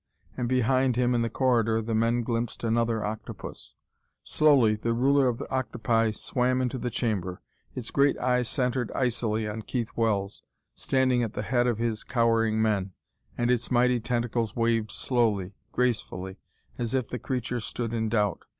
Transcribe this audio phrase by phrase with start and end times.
[0.35, 3.75] And behind him in the corridor the men glimpsed another octopus.
[4.23, 7.43] Slowly the ruler of the octopi swam into the chamber.
[7.75, 10.41] Its great eyes centered icily on Keith Wells,
[10.73, 12.93] standing at the head of his cowering men;
[13.37, 16.39] and its mighty tentacles waved slowly, gracefully,
[16.79, 18.45] as if the creature stood in doubt.